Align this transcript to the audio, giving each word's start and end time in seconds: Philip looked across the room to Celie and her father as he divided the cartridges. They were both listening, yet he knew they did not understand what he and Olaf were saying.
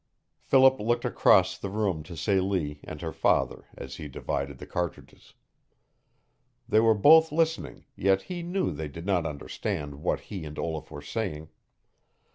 Philip 0.39 0.79
looked 0.79 1.05
across 1.05 1.59
the 1.59 1.69
room 1.69 2.01
to 2.05 2.17
Celie 2.17 2.79
and 2.83 3.01
her 3.01 3.13
father 3.13 3.65
as 3.77 3.97
he 3.97 4.07
divided 4.07 4.57
the 4.57 4.65
cartridges. 4.65 5.35
They 6.67 6.79
were 6.79 6.95
both 6.95 7.31
listening, 7.31 7.85
yet 7.95 8.23
he 8.23 8.41
knew 8.41 8.71
they 8.71 8.87
did 8.87 9.05
not 9.05 9.27
understand 9.27 10.01
what 10.01 10.19
he 10.21 10.43
and 10.43 10.57
Olaf 10.57 10.89
were 10.89 11.03
saying. 11.03 11.49